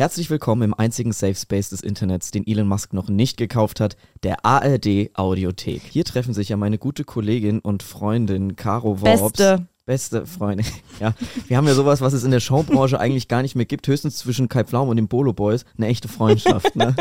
[0.00, 3.98] Herzlich willkommen im einzigen Safe Space des Internets, den Elon Musk noch nicht gekauft hat,
[4.22, 5.82] der ARD Audiothek.
[5.82, 9.20] Hier treffen sich ja meine gute Kollegin und Freundin Caro Worps.
[9.20, 9.66] Beste.
[9.90, 10.62] Beste Freunde.
[11.00, 11.14] Ja,
[11.48, 14.18] wir haben ja sowas, was es in der Showbranche eigentlich gar nicht mehr gibt, höchstens
[14.18, 16.76] zwischen Kai Pflaum und den Bolo Boys, eine echte Freundschaft.
[16.76, 16.94] Ne?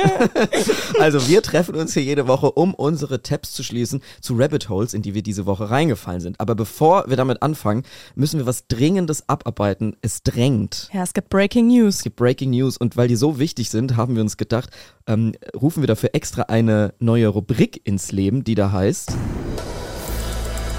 [1.02, 4.94] also wir treffen uns hier jede Woche, um unsere Tabs zu schließen zu Rabbit Holes,
[4.94, 6.40] in die wir diese Woche reingefallen sind.
[6.40, 7.84] Aber bevor wir damit anfangen,
[8.16, 9.98] müssen wir was Dringendes abarbeiten.
[10.02, 10.90] Es drängt.
[10.94, 11.98] Ja, es gibt Breaking News.
[11.98, 14.70] Es gibt Breaking News und weil die so wichtig sind, haben wir uns gedacht,
[15.08, 19.14] ähm, rufen wir dafür extra eine neue Rubrik ins Leben, die da heißt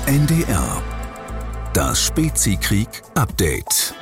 [0.06, 0.82] NDR
[1.72, 3.94] das Spezikrieg Update.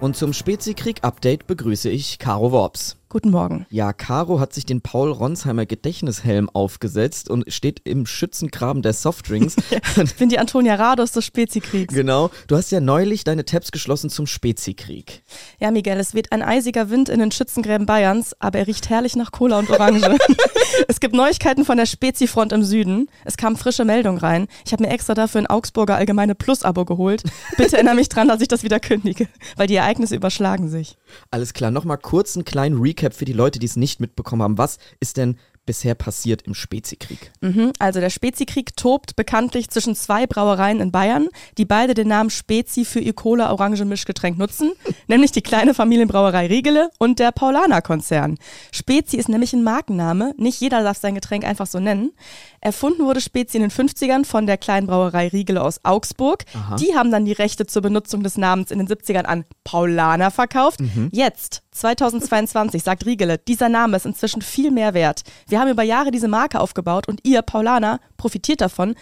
[0.00, 2.96] Und zum Spezikrieg Update begrüße ich Caro Worps.
[3.10, 3.64] Guten Morgen.
[3.70, 9.56] Ja, Caro hat sich den Paul Ronsheimer Gedächtnishelm aufgesetzt und steht im Schützengraben der Softdrinks.
[10.02, 11.94] ich bin die Antonia Rados des Spezikriegs.
[11.94, 12.28] Genau.
[12.48, 15.22] Du hast ja neulich deine Tabs geschlossen zum Spezikrieg.
[15.58, 19.16] Ja, Miguel, es weht ein eisiger Wind in den Schützengräben Bayerns, aber er riecht herrlich
[19.16, 20.18] nach Cola und Orange.
[20.88, 23.08] es gibt Neuigkeiten von der Spezifront im Süden.
[23.24, 24.48] Es kam frische Meldung rein.
[24.66, 27.22] Ich habe mir extra dafür ein Augsburger Allgemeine Plus-Abo geholt.
[27.56, 30.98] Bitte erinnere mich dran, dass ich das wieder kündige, weil die Ereignisse überschlagen sich.
[31.30, 34.58] Alles klar, nochmal kurz einen kleinen Recap für die Leute, die es nicht mitbekommen haben.
[34.58, 35.38] Was ist denn
[35.68, 37.30] bisher passiert im Spezikrieg?
[37.42, 42.30] Mhm, also der Spezikrieg tobt bekanntlich zwischen zwei Brauereien in Bayern, die beide den Namen
[42.30, 44.72] Spezi für ihr Cola-Orange-Mischgetränk nutzen,
[45.08, 48.38] nämlich die kleine Familienbrauerei Riegele und der Paulaner-Konzern.
[48.72, 52.12] Spezi ist nämlich ein Markenname, nicht jeder darf sein Getränk einfach so nennen.
[52.60, 56.44] Erfunden wurde Spezi in den 50ern von der kleinen Brauerei Riegele aus Augsburg.
[56.54, 56.76] Aha.
[56.76, 60.80] Die haben dann die Rechte zur Benutzung des Namens in den 70ern an Paulaner verkauft.
[60.80, 61.10] Mhm.
[61.12, 65.22] Jetzt, 2022, sagt Riegele, dieser Name ist inzwischen viel mehr wert.
[65.46, 68.94] Wir wir haben über Jahre diese Marke aufgebaut und ihr, Paulaner, profitiert davon.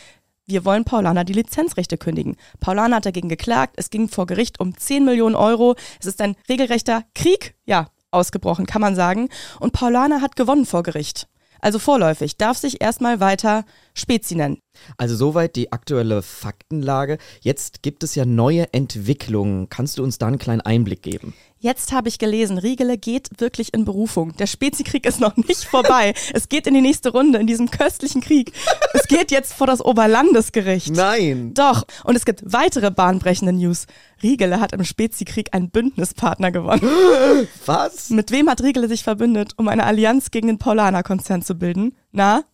[0.47, 2.39] Wir wollen Paulaner die Lizenzrechte kündigen.
[2.61, 3.75] Paulaner hat dagegen geklagt.
[3.77, 5.77] Es ging vor Gericht um 10 Millionen Euro.
[6.01, 9.29] Es ist ein regelrechter Krieg, ja, ausgebrochen, kann man sagen.
[9.61, 11.29] Und Paulaner hat gewonnen vor Gericht.
[11.61, 14.59] Also vorläufig darf sich erstmal weiter Spezi nennen.
[14.99, 17.17] Also soweit die aktuelle Faktenlage.
[17.41, 19.69] Jetzt gibt es ja neue Entwicklungen.
[19.71, 21.33] Kannst du uns da einen kleinen Einblick geben?
[21.59, 24.37] Jetzt habe ich gelesen, Riegele geht wirklich in Berufung.
[24.37, 26.13] Der Spezikrieg ist noch nicht vorbei.
[26.35, 28.53] es geht in die nächste Runde in diesem köstlichen Krieg.
[28.93, 30.95] Es geht jetzt vor das Oberlandesgericht.
[30.95, 31.55] Nein.
[31.55, 31.85] Doch.
[32.05, 33.87] Und es gibt weitere bahnbrechende News.
[34.23, 36.83] Riegele hat im Spezikrieg einen Bündnispartner gewonnen.
[37.65, 38.11] Was?
[38.11, 41.97] Mit wem hat Riegele sich verbündet, um eine Allianz gegen den Paulaner-Konzern zu bilden?
[42.13, 42.45] Na?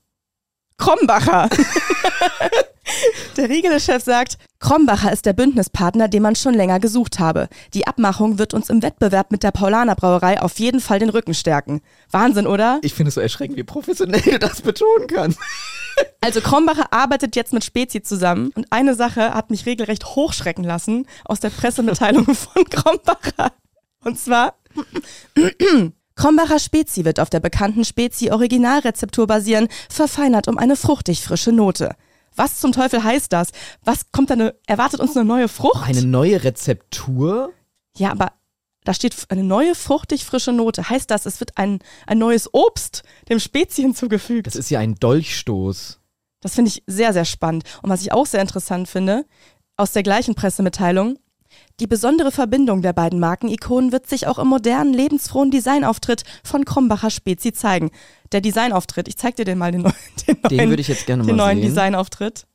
[0.78, 1.49] Krombacher.
[3.37, 7.49] Der Riegele-Chef sagt, Krombacher ist der Bündnispartner, den man schon länger gesucht habe.
[7.75, 11.34] Die Abmachung wird uns im Wettbewerb mit der Paulaner Brauerei auf jeden Fall den Rücken
[11.34, 11.81] stärken.
[12.10, 12.78] Wahnsinn, oder?
[12.83, 15.38] Ich finde es so erschreckend, wie professionell du das betonen kannst.
[16.22, 21.06] Also Krombacher arbeitet jetzt mit Spezi zusammen und eine Sache hat mich regelrecht hochschrecken lassen
[21.27, 23.53] aus der Pressemitteilung von Krombacher.
[24.03, 24.54] Und zwar
[26.15, 31.95] Krombacher Spezi wird auf der bekannten Spezi Originalrezeptur basieren, verfeinert um eine fruchtig frische Note.
[32.34, 33.49] Was zum Teufel heißt das?
[33.84, 35.87] Was kommt da eine, erwartet uns eine neue Frucht?
[35.87, 37.53] Eine neue Rezeptur?
[37.97, 38.33] Ja, aber
[38.84, 40.89] da steht eine neue fruchtig frische Note.
[40.89, 44.47] Heißt das, es wird ein, ein neues Obst dem Spezi hinzugefügt?
[44.47, 46.01] Das ist ja ein Dolchstoß.
[46.41, 47.65] Das finde ich sehr, sehr spannend.
[47.83, 49.25] Und was ich auch sehr interessant finde,
[49.77, 51.19] aus der gleichen Pressemitteilung,
[51.81, 57.10] die besondere Verbindung der beiden Markenikonen wird sich auch im modernen, lebensfrohen Designauftritt von Krombacher
[57.10, 57.91] Spezi zeigen.
[58.31, 59.94] Der Designauftritt, ich zeig dir den mal, den, neuen,
[60.28, 62.47] den, den würde ich jetzt gerne den mal neuen Designauftritt.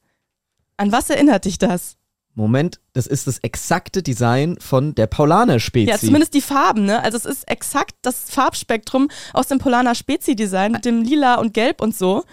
[0.77, 1.96] An was erinnert dich das?
[2.37, 5.89] Moment, das ist das exakte Design von der Paulaner Spezi.
[5.89, 7.03] Ja, zumindest die Farben, ne?
[7.03, 11.55] Also es ist exakt das Farbspektrum aus dem Paulaner Spezi Design mit dem Lila und
[11.55, 12.25] Gelb und so.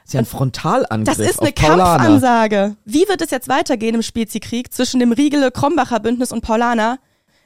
[0.00, 1.16] Das ist ja ein Frontalangriff.
[1.16, 2.74] Das ist eine Kampfansage.
[2.84, 6.98] Wie wird es jetzt weitergehen im Spezikrieg zwischen dem Riegele-Krombacher Bündnis und Paulaner?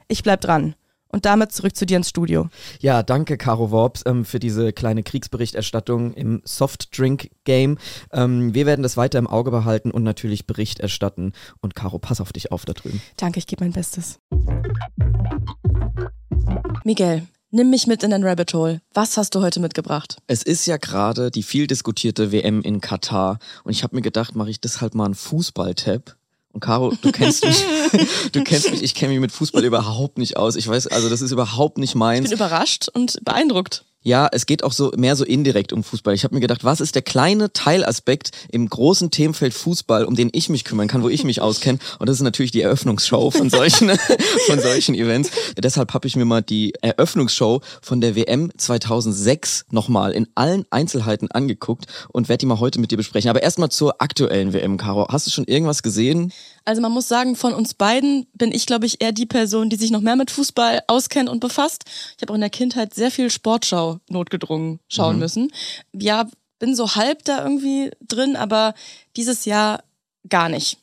[0.07, 0.73] Ich bleib dran.
[1.09, 2.49] Und damit zurück zu dir ins Studio.
[2.79, 7.77] Ja, danke, Caro Worps, ähm, für diese kleine Kriegsberichterstattung im Softdrink-Game.
[8.11, 11.33] Ähm, wir werden das weiter im Auge behalten und natürlich Bericht erstatten.
[11.61, 13.01] Und Caro, pass auf dich auf da drüben.
[13.17, 14.19] Danke, ich gebe mein Bestes.
[16.83, 18.81] Miguel, Nimm mich mit in den Rabbit Hole.
[18.93, 20.17] Was hast du heute mitgebracht?
[20.27, 24.35] Es ist ja gerade die viel diskutierte WM in Katar und ich habe mir gedacht,
[24.35, 26.17] mache ich deshalb mal einen Fußball-Tab.
[26.57, 27.63] Und Caro, du kennst mich,
[28.31, 30.55] du kennst mich, ich kenne mich mit Fußball überhaupt nicht aus.
[30.55, 32.25] Ich weiß, also das ist überhaupt nicht meins.
[32.25, 33.85] Ich bin überrascht und beeindruckt.
[34.07, 36.13] Ja, es geht auch so mehr so indirekt um Fußball.
[36.13, 40.29] Ich habe mir gedacht, was ist der kleine Teilaspekt im großen Themenfeld Fußball, um den
[40.31, 41.77] ich mich kümmern kann, wo ich mich auskenne?
[41.99, 43.89] Und das ist natürlich die Eröffnungsshow von solchen
[44.47, 45.31] von solchen Events.
[45.61, 51.29] Deshalb habe ich mir mal die Eröffnungsshow von der WM 2006 nochmal in allen Einzelheiten
[51.29, 53.29] angeguckt und werde die mal heute mit dir besprechen.
[53.29, 55.09] Aber erstmal zur aktuellen WM, Caro.
[55.09, 56.31] Hast du schon irgendwas gesehen?
[56.67, 59.77] Also man muss sagen, von uns beiden bin ich, glaube ich, eher die Person, die
[59.77, 61.85] sich noch mehr mit Fußball auskennt und befasst.
[62.17, 65.19] Ich habe auch in der Kindheit sehr viel Sportschau notgedrungen schauen Mhm.
[65.19, 65.51] müssen.
[65.93, 66.27] Ja,
[66.59, 68.73] bin so halb da irgendwie drin, aber
[69.15, 69.81] dieses Jahr
[70.27, 70.77] gar nicht.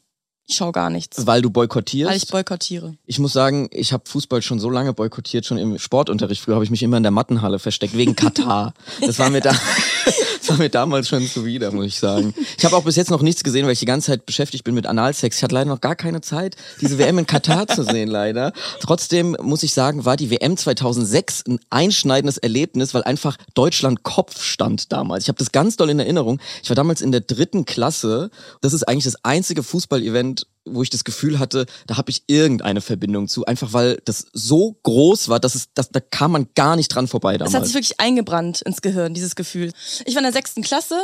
[0.46, 2.10] Ich schaue gar nichts, Weil du boykottierst?
[2.10, 2.96] weil ich boykottiere.
[3.04, 6.40] Ich muss sagen, ich habe Fußball schon so lange boykottiert, schon im Sportunterricht.
[6.40, 8.72] Früher habe ich mich immer in der Mattenhalle versteckt, wegen Katar.
[9.02, 9.52] Das war mir da.
[10.54, 12.32] War mir damals schon zuwider, muss ich sagen.
[12.56, 14.76] Ich habe auch bis jetzt noch nichts gesehen, weil ich die ganze Zeit beschäftigt bin
[14.76, 15.38] mit Analsex.
[15.38, 18.52] Ich hatte leider noch gar keine Zeit, diese WM in Katar zu sehen, leider.
[18.78, 24.44] Trotzdem muss ich sagen, war die WM 2006 ein einschneidendes Erlebnis, weil einfach Deutschland Kopf
[24.44, 25.24] stand damals.
[25.24, 26.38] Ich habe das ganz doll in Erinnerung.
[26.62, 28.30] Ich war damals in der dritten Klasse.
[28.60, 32.80] Das ist eigentlich das einzige Fußballevent, wo ich das Gefühl hatte, da habe ich irgendeine
[32.80, 36.76] Verbindung zu, einfach weil das so groß war, dass es, dass, da kam man gar
[36.76, 37.54] nicht dran vorbei Es damals.
[37.54, 39.72] hat sich wirklich eingebrannt ins Gehirn, dieses Gefühl.
[40.06, 40.98] Ich war in der sechsten Klasse,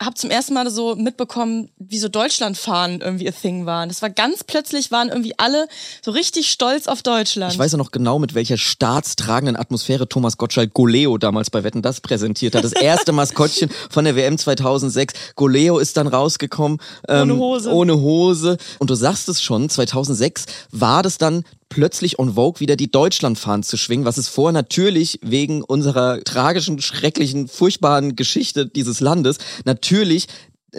[0.00, 3.88] habe zum ersten Mal so mitbekommen, wie so Deutschlandfahren irgendwie a thing waren.
[3.88, 5.66] Das war ganz plötzlich, waren irgendwie alle
[6.02, 7.52] so richtig stolz auf Deutschland.
[7.52, 11.82] Ich weiß ja noch genau, mit welcher staatstragenden Atmosphäre Thomas Gottschalk Goleo damals bei Wetten
[11.82, 12.64] das präsentiert hat.
[12.64, 15.14] Das erste Maskottchen von der WM 2006.
[15.36, 16.78] Goleo ist dann rausgekommen.
[17.08, 17.72] Ähm, Ohne Hose.
[17.72, 18.56] Ohne Hose.
[18.78, 23.62] Und du sagst es schon, 2006 war das dann plötzlich on Vogue wieder die Deutschlandfahnen
[23.62, 30.28] zu schwingen, was es vorher natürlich wegen unserer tragischen, schrecklichen, furchtbaren Geschichte dieses Landes natürlich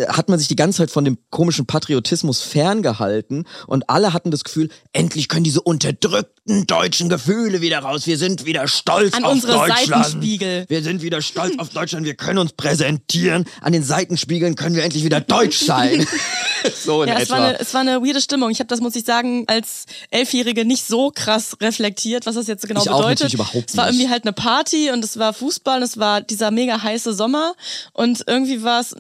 [0.08, 4.44] hat man sich die ganze Zeit von dem komischen Patriotismus ferngehalten und alle hatten das
[4.44, 8.08] Gefühl, endlich können diese unterdrückten deutschen Gefühle wieder raus.
[8.08, 10.06] Wir sind wieder stolz An auf unsere Deutschland.
[10.06, 10.66] Seitenspiegel.
[10.68, 12.06] Wir sind wieder stolz auf Deutschland.
[12.06, 13.46] Wir können uns präsentieren.
[13.62, 16.06] An den Seitenspiegeln können wir endlich wieder deutsch sein.
[16.84, 17.34] so in Ja, es etwa.
[17.36, 18.50] war, eine, es war eine weirde Stimmung.
[18.50, 22.68] Ich habe das, muss ich sagen, als Elfjährige nicht so krass reflektiert, was das jetzt
[22.68, 23.20] genau Ich auch bedeutet.
[23.20, 23.96] natürlich überhaupt es war nicht.
[23.96, 27.54] irgendwie halt eine Party und es war Fußball und es war dieser mega heiße Sommer
[27.94, 28.96] und irgendwie war es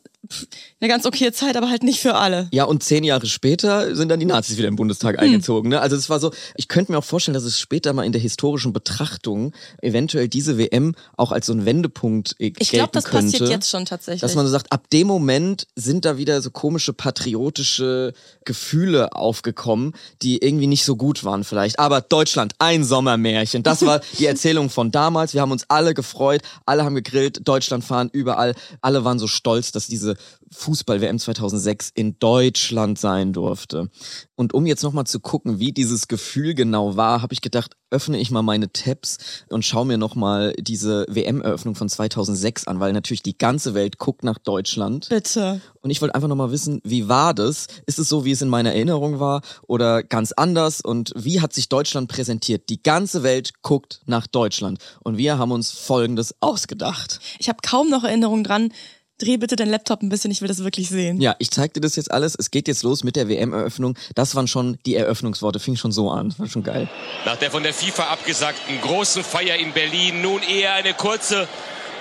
[0.79, 2.47] eine ganz okaye Zeit, aber halt nicht für alle.
[2.51, 5.23] Ja, und zehn Jahre später sind dann die Nazis wieder im Bundestag Hm.
[5.23, 5.69] eingezogen.
[5.69, 5.81] Ne?
[5.81, 8.21] Also es war so, ich könnte mir auch vorstellen, dass es später mal in der
[8.21, 13.03] historischen Betrachtung eventuell diese WM auch als so ein Wendepunkt äh, Ich glaube, gelten das
[13.05, 13.31] könnte.
[13.31, 14.21] passiert jetzt schon tatsächlich.
[14.21, 18.13] Dass man so sagt, ab dem Moment sind da wieder so komische patriotische
[18.45, 21.79] Gefühle aufgekommen, die irgendwie nicht so gut waren vielleicht.
[21.79, 23.63] Aber Deutschland, ein Sommermärchen.
[23.63, 25.33] Das war die Erzählung von damals.
[25.33, 28.55] Wir haben uns alle gefreut, alle haben gegrillt, Deutschland fahren überall.
[28.81, 30.12] Alle waren so stolz, dass diese
[30.51, 33.89] Fußball-WM 2006 in Deutschland sein durfte.
[34.35, 38.17] Und um jetzt nochmal zu gucken, wie dieses Gefühl genau war, habe ich gedacht, öffne
[38.19, 39.17] ich mal meine Tabs
[39.49, 44.23] und schaue mir nochmal diese WM-Eröffnung von 2006 an, weil natürlich die ganze Welt guckt
[44.23, 45.09] nach Deutschland.
[45.09, 45.61] Bitte.
[45.81, 47.67] Und ich wollte einfach nochmal wissen, wie war das?
[47.85, 50.81] Ist es so, wie es in meiner Erinnerung war oder ganz anders?
[50.81, 52.69] Und wie hat sich Deutschland präsentiert?
[52.69, 54.79] Die ganze Welt guckt nach Deutschland.
[55.03, 57.19] Und wir haben uns Folgendes ausgedacht.
[57.39, 58.73] Ich habe kaum noch Erinnerungen dran.
[59.23, 61.21] Dreh bitte deinen Laptop ein bisschen, ich will das wirklich sehen.
[61.21, 62.35] Ja, ich zeig dir das jetzt alles.
[62.37, 63.97] Es geht jetzt los mit der WM-Eröffnung.
[64.15, 65.59] Das waren schon die Eröffnungsworte.
[65.59, 66.33] Fing schon so an.
[66.37, 66.89] War schon geil.
[67.25, 71.47] Nach der von der FIFA abgesagten großen Feier in Berlin nun eher eine kurze,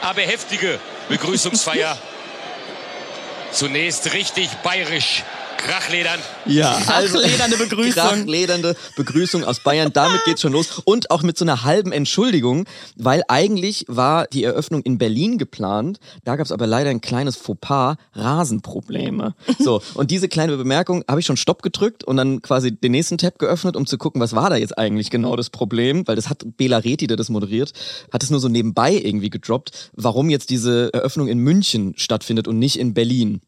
[0.01, 1.97] aber heftige Begrüßungsfeier.
[3.53, 5.23] Zunächst richtig bayerisch,
[5.63, 6.21] krachledern.
[6.47, 7.93] Ja, Krachledernde Begrüßung.
[7.93, 9.93] Krachledernde Begrüßung aus Bayern.
[9.93, 10.81] Damit geht's schon los.
[10.85, 12.67] Und auch mit so einer halben Entschuldigung,
[12.97, 15.99] weil eigentlich war die Eröffnung in Berlin geplant.
[16.25, 19.35] Da gab's aber leider ein kleines Fauxpas, Rasenprobleme.
[19.59, 23.17] So, und diese kleine Bemerkung habe ich schon Stopp gedrückt und dann quasi den nächsten
[23.19, 26.29] Tab geöffnet, um zu gucken, was war da jetzt eigentlich genau das Problem, weil das
[26.29, 27.73] hat Bela Reti, der das moderiert,
[28.13, 32.59] hat es nur so nebenbei irgendwie gedroppt, warum jetzt diese Eröffnung in München stattfindet und
[32.59, 33.41] nicht in Berlin.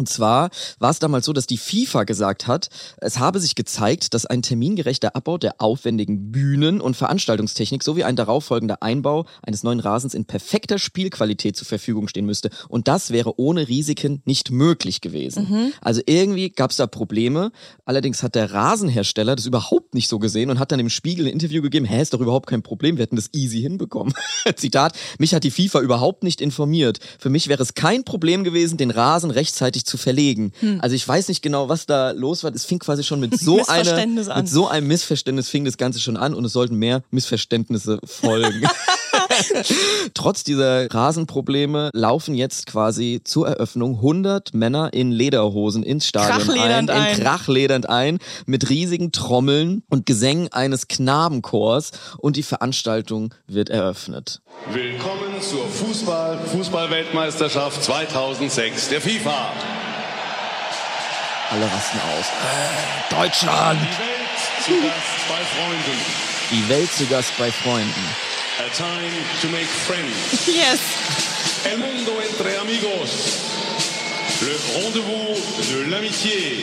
[0.00, 2.70] Und zwar war es damals so, dass die FIFA gesagt hat,
[3.02, 8.16] es habe sich gezeigt, dass ein termingerechter Abbau der aufwendigen Bühnen- und Veranstaltungstechnik sowie ein
[8.16, 12.48] darauffolgender Einbau eines neuen Rasens in perfekter Spielqualität zur Verfügung stehen müsste.
[12.70, 15.46] Und das wäre ohne Risiken nicht möglich gewesen.
[15.82, 17.52] Also irgendwie gab es da Probleme.
[17.84, 21.32] Allerdings hat der Rasenhersteller das überhaupt nicht so gesehen und hat dann im Spiegel ein
[21.32, 24.14] Interview gegeben, hä, ist doch überhaupt kein Problem, wir hätten das easy hinbekommen.
[24.56, 27.00] Zitat, mich hat die FIFA überhaupt nicht informiert.
[27.18, 30.52] Für mich wäre es kein Problem gewesen, den Rasen rechtzeitig zu verlegen.
[30.80, 32.54] Also ich weiß nicht genau, was da los war.
[32.54, 34.38] Es fing quasi schon mit so einer, Missverständnis an.
[34.38, 38.66] mit so einem Missverständnis fing das Ganze schon an und es sollten mehr Missverständnisse folgen.
[40.14, 46.46] Trotz dieser Rasenprobleme laufen jetzt quasi zur Eröffnung 100 Männer in Lederhosen ins Stadion ein,
[46.46, 47.16] Krachledernd in ein.
[47.16, 54.40] krachledernd ein, mit riesigen Trommeln und Gesängen eines Knabenchors und die Veranstaltung wird eröffnet.
[54.72, 59.52] Willkommen zur Fußball Fußballweltmeisterschaft 2006 der FIFA.
[61.50, 62.26] Alle rasten aus.
[62.26, 63.80] Äh, Deutschland!
[63.80, 65.98] Die Welt zu Gast bei Freunden.
[66.52, 68.04] Die Welt zu Gast bei Freunden.
[68.58, 69.10] A time
[69.42, 70.46] to make friends.
[70.46, 70.78] Yes.
[71.64, 73.10] El mundo entre amigos.
[74.42, 75.38] Le rendezvous
[75.68, 76.62] de l'amitié.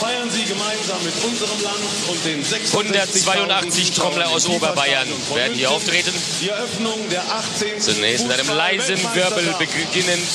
[0.00, 1.78] Feiern Sie gemeinsam mit unserem Land
[2.08, 6.12] und den 182 Trommler aus Oberbayern werden hier auftreten.
[6.40, 7.80] Die Eröffnung der 18.
[7.80, 10.26] Zunächst mit einem leisen Wirbel beginnend.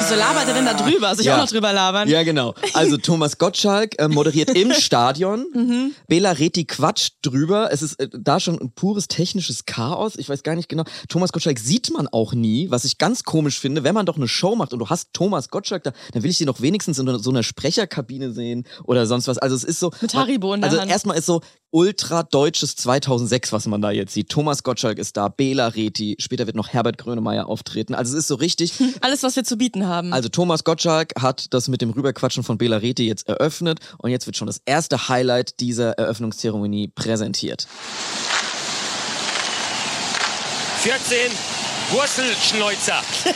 [0.00, 1.10] Wieso labert er denn da drüber?
[1.14, 1.36] Soll ich Ja.
[1.36, 2.08] auch noch drüber labern?
[2.08, 2.54] Ja, genau.
[2.74, 5.46] Also Thomas Gottschalk äh, moderiert im Stadion.
[5.54, 5.92] Mhm.
[6.08, 7.68] Bela Reti quatscht drüber.
[7.72, 10.16] Es ist äh, da schon ein pures technisches Chaos.
[10.16, 10.82] Ich weiß gar nicht genau.
[11.08, 13.84] Thomas Gottschalk sieht man auch nie, was ich ganz komisch finde.
[13.84, 16.38] Wenn man doch eine Show macht und du hast Thomas Gottschalk da, dann will ich
[16.38, 19.38] den doch wenigstens in so einer Sprecherkabine sehen oder sonst was.
[19.38, 19.92] Also es ist so...
[20.00, 20.90] Mit Haribo in der Also Hand.
[20.90, 21.42] erstmal ist so
[21.72, 24.28] ultra deutsches 2006, was man da jetzt sieht.
[24.28, 27.94] Thomas Gottschalk ist da, Bela Reti, später wird noch Herbert Grönemeyer auftreten.
[27.94, 28.74] Also es ist so richtig...
[29.00, 30.12] Alles, was wir zu bieten haben.
[30.12, 34.26] Also Thomas Gottschalk hat das mit dem Rüberquatschen von Bela Reti jetzt eröffnet und jetzt
[34.26, 37.66] wird schon das erste Highlight dieser Eröffnungszeremonie präsentiert.
[40.82, 43.02] 14 Wurzelschneuzer.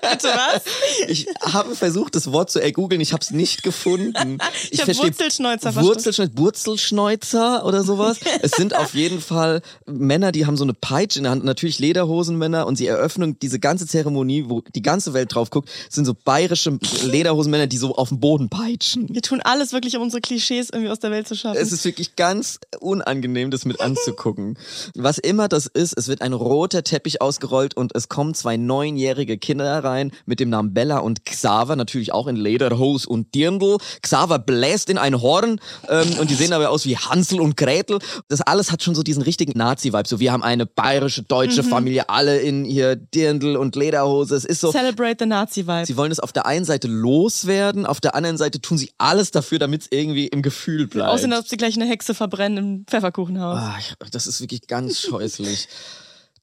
[0.00, 0.62] Bitte was?
[1.08, 4.38] Ich habe versucht, das Wort zu ergoogeln, ich habe es nicht gefunden.
[4.70, 5.88] Ich hab verstehe- Wurzelschneuzer verstanden.
[5.88, 8.18] Wurzelschneuzer, Wurzelschneuzer oder sowas.
[8.42, 11.78] es sind auf jeden Fall Männer, die haben so eine Peitsche in der Hand, natürlich
[11.78, 16.14] Lederhosenmänner und sie eröffnen diese ganze Zeremonie, wo die ganze Welt drauf guckt, sind so
[16.14, 19.08] bayerische Lederhosenmänner, die so auf dem Boden peitschen.
[19.10, 21.58] Wir tun alles wirklich, um unsere Klischees irgendwie aus der Welt zu schaffen.
[21.60, 24.56] Es ist wirklich ganz unangenehm, das mit anzugucken.
[24.94, 29.36] Was immer das ist, es wird ein roter Teppich ausgerollt und es kommen zwei neunjährige
[29.38, 33.78] Kinder rein mit dem Namen Bella und Xaver, natürlich auch in Lederhose und Dirndl.
[34.00, 37.98] Xaver bläst in ein Horn ähm, und die sehen aber aus wie Hansel und Gretel.
[38.28, 40.08] Das alles hat schon so diesen richtigen Nazi-Vibe.
[40.08, 44.36] So, wir haben eine bayerische, deutsche Familie, alle in hier Dirndl und Lederhose.
[44.36, 45.86] Es ist so, Celebrate the Nazi-Vibe.
[45.86, 49.30] Sie wollen es auf der einen Seite loswerden, auf der anderen Seite tun sie alles
[49.30, 51.10] dafür, damit es irgendwie im Gefühl bleibt.
[51.10, 53.58] Als ob sie gleich eine Hexe verbrennen im Pfefferkuchenhaus.
[53.58, 55.68] Ah, ich- das ist wirklich ganz scheußlich.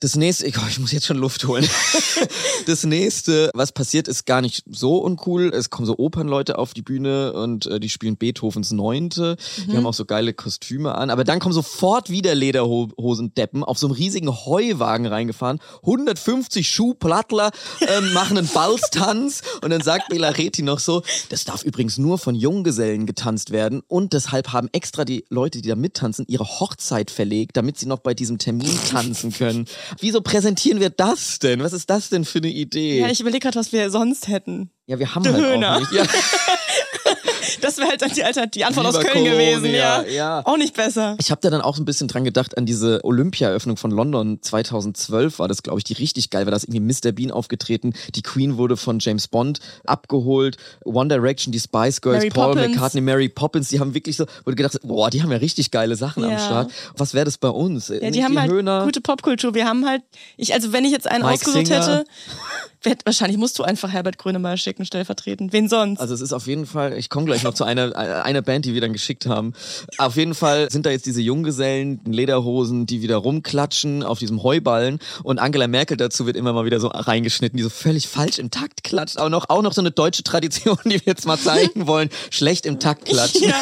[0.01, 1.67] Das nächste, ich, oh, ich muss jetzt schon Luft holen.
[2.65, 5.51] Das nächste, was passiert, ist gar nicht so uncool.
[5.53, 9.37] Es kommen so Opernleute auf die Bühne und äh, die spielen Beethovens Neunte.
[9.65, 11.09] Die haben auch so geile Kostüme an.
[11.09, 15.59] Aber dann kommen sofort wieder Lederhosendeppen auf so einem riesigen Heuwagen reingefahren.
[15.81, 17.51] 150 Schuhplattler
[17.81, 19.41] ähm, machen einen Balztanz.
[19.63, 23.81] Und dann sagt Bela Reti noch so, das darf übrigens nur von Junggesellen getanzt werden.
[23.87, 27.99] Und deshalb haben extra die Leute, die da mittanzen, ihre Hochzeit verlegt, damit sie noch
[27.99, 29.65] bei diesem Termin tanzen können.
[29.99, 31.61] Wieso präsentieren wir das denn?
[31.61, 32.99] Was ist das denn für eine Idee?
[32.99, 34.71] Ja, ich überlege gerade, was wir sonst hätten.
[34.85, 35.91] Ja, wir haben Der halt auch nicht.
[35.91, 36.03] Ja.
[37.61, 39.73] Das wäre halt dann die, Alter, die Antwort Lieber aus Köln Corona, gewesen.
[39.73, 40.03] Ja.
[40.03, 40.41] ja.
[40.45, 41.15] Auch nicht besser.
[41.19, 44.39] Ich habe da dann auch so ein bisschen dran gedacht an diese Olympia-Eröffnung von London
[44.41, 46.51] 2012 war das, glaube ich, die richtig geil war.
[46.51, 47.11] Da ist irgendwie Mr.
[47.11, 47.93] Bean aufgetreten.
[48.15, 50.57] Die Queen wurde von James Bond abgeholt.
[50.85, 52.73] One Direction, die Spice Girls, Mary Paul Poppins.
[52.75, 55.95] McCartney, Mary Poppins, die haben wirklich so, du gedacht boah, die haben ja richtig geile
[55.95, 56.39] Sachen am Ja.
[56.39, 56.71] Start.
[56.97, 57.87] Was wäre das bei uns?
[57.89, 58.83] Ja, die haben halt Höhner.
[58.85, 59.53] gute Popkultur.
[59.53, 60.03] Wir haben halt,
[60.37, 62.03] ich, also wenn ich jetzt einen Mike ausgesucht Singer.
[62.83, 65.53] hätte, wahrscheinlich musst du einfach Herbert Grönemeyer schicken, stellvertretend.
[65.53, 65.99] Wen sonst?
[65.99, 68.73] Also es ist auf jeden Fall, ich komme gleich noch zu einer, einer Band, die
[68.73, 69.53] wir dann geschickt haben.
[69.97, 74.43] Auf jeden Fall sind da jetzt diese Junggesellen, in Lederhosen, die wieder rumklatschen auf diesem
[74.43, 78.39] Heuballen und Angela Merkel dazu wird immer mal wieder so reingeschnitten, die so völlig falsch
[78.39, 79.17] im Takt klatscht.
[79.17, 82.09] Auch noch, auch noch so eine deutsche Tradition, die wir jetzt mal zeigen wollen.
[82.29, 83.49] Schlecht im Takt klatschen.
[83.49, 83.61] ja.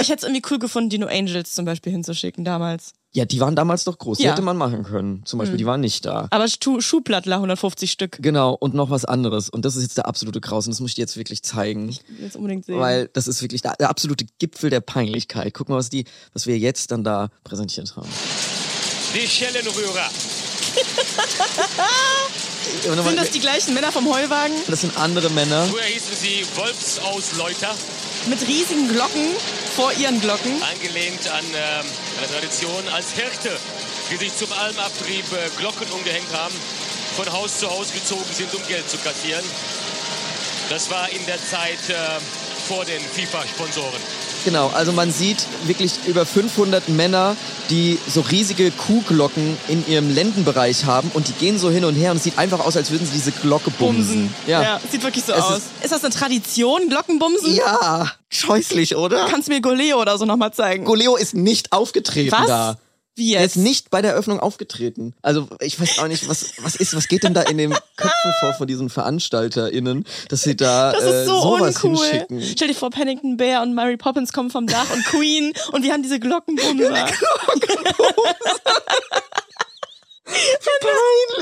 [0.00, 2.92] Ich hätte es irgendwie cool gefunden, die No Angels zum Beispiel hinzuschicken damals.
[3.12, 4.18] Ja, die waren damals doch groß.
[4.18, 4.32] Die Ja.
[4.32, 5.24] hätte man machen können.
[5.24, 6.28] Zum Beispiel, die waren nicht da.
[6.30, 8.18] Aber Schuh- Schuhplattler, 150 Stück.
[8.20, 9.48] Genau, und noch was anderes.
[9.48, 11.88] Und das ist jetzt der absolute Kraus und das muss ich dir jetzt wirklich zeigen.
[11.88, 12.78] Ich will jetzt unbedingt sehen.
[12.78, 15.54] Weil das ist wirklich der, der absolute Gipfel der Peinlichkeit.
[15.54, 18.08] Guck mal, was, die, was wir jetzt dann da präsentiert haben.
[19.14, 20.10] Die Schellenrührer.
[22.82, 25.66] Sind das die gleichen Männer vom Heuwagen das sind andere Männer.
[25.70, 27.74] Früher hießen sie Wolfsausläuter,
[28.26, 29.26] mit riesigen Glocken
[29.76, 30.62] vor ihren Glocken?
[30.62, 31.86] angelehnt an ähm,
[32.18, 33.56] eine Tradition als Hirte,
[34.10, 36.54] die sich zum Almabtrieb äh, Glocken umgehängt haben,
[37.16, 39.44] von Haus zu Haus gezogen sind, um Geld zu kassieren.
[40.68, 41.94] Das war in der Zeit äh,
[42.68, 44.27] vor den FIFA-Sponsoren.
[44.44, 47.36] Genau, also man sieht wirklich über 500 Männer,
[47.70, 52.12] die so riesige Kuhglocken in ihrem Lendenbereich haben und die gehen so hin und her
[52.12, 54.32] und es sieht einfach aus, als würden sie diese Glocke bumsen.
[54.46, 54.80] Ja.
[54.90, 55.58] sieht wirklich so Es aus.
[55.58, 57.54] ist- Ist, das eine Tradition, Glockenbumsen?
[57.54, 59.26] Ja, scheußlich, oder?
[59.26, 60.84] Kannst du mir Goleo oder so nochmal zeigen?
[60.84, 62.46] Goleo ist nicht aufgetreten Was?
[62.46, 62.76] da.
[63.18, 63.56] Wie Er jetzt?
[63.56, 65.12] ist nicht bei der Eröffnung aufgetreten.
[65.22, 68.32] Also ich weiß auch nicht, was, was ist, was geht denn da in den Köpfen
[68.40, 72.06] vor von diesen VeranstalterInnen, dass sie da Das äh, ist so sowas uncool.
[72.06, 72.42] hinschicken.
[72.42, 75.92] Stell dir vor, Paddington Bear und Mary Poppins kommen vom Dach und Queen und wir
[75.92, 77.06] haben diese Glockenbumser.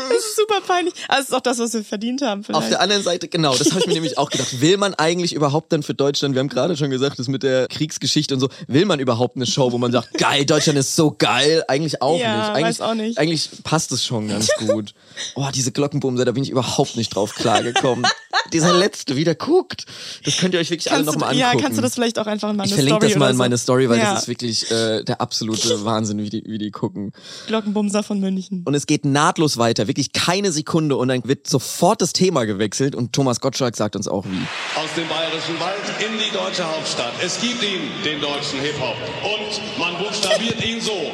[0.08, 0.94] Das ist super peinlich.
[1.08, 2.44] Aber es ist auch das, was wir verdient haben.
[2.44, 2.62] Vielleicht.
[2.62, 4.60] Auf der anderen Seite, genau, das habe ich mir nämlich auch gedacht.
[4.60, 7.66] Will man eigentlich überhaupt dann für Deutschland, wir haben gerade schon gesagt, das mit der
[7.68, 11.14] Kriegsgeschichte und so, will man überhaupt eine Show, wo man sagt, geil, Deutschland ist so
[11.16, 11.64] geil?
[11.68, 12.48] Eigentlich auch Ja, nicht.
[12.50, 13.18] Eigentlich, weiß auch nicht.
[13.18, 14.94] Eigentlich passt es schon ganz gut.
[15.34, 18.06] Oh, diese Glockenbumser, da bin ich überhaupt nicht drauf klargekommen.
[18.52, 19.86] Dieser letzte, wie der guckt.
[20.24, 21.58] Das könnt ihr euch wirklich alle kannst nochmal du, angucken.
[21.58, 23.36] ja, kannst du das vielleicht auch einfach in meine ich verlinke Story das mal in
[23.36, 23.38] so.
[23.38, 24.12] meine Story, weil ja.
[24.12, 27.12] das ist wirklich äh, der absolute Wahnsinn, wie die, wie die gucken.
[27.48, 28.62] Glockenbumser von München.
[28.64, 32.94] Und es geht nahtlos weiter, wirklich keine Sekunde und dann wird sofort das Thema gewechselt
[32.94, 34.40] und Thomas Gottschalk sagt uns auch wie.
[34.80, 37.12] Aus dem bayerischen Wald in die deutsche Hauptstadt.
[37.22, 38.96] Es gibt ihn, den deutschen Hip-Hop.
[39.22, 41.12] Und man buchstabiert ihn so.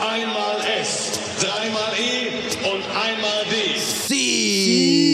[0.00, 5.13] Einmal S, dreimal E und einmal D.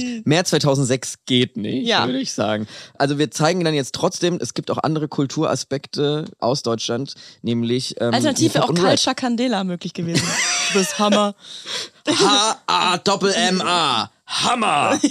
[0.00, 0.26] Seed.
[0.26, 2.06] Mehr 2006 geht nicht, Ja.
[2.06, 2.66] würde ich sagen.
[2.98, 8.14] Also wir zeigen dann jetzt trotzdem, es gibt auch andere Kulturaspekte aus Deutschland, nämlich ähm,
[8.14, 8.74] Alternativ wäre auch.
[8.74, 10.26] Culture Candela möglich gewesen.
[10.72, 11.34] Bist Hammer.
[12.08, 14.10] H-A-Doppel-M-A.
[14.26, 14.98] Hammer!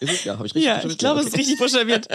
[0.00, 0.24] ist es?
[0.24, 2.06] Ja, habe ich richtig Ja, ich glaube, es ist richtig buchstabiert.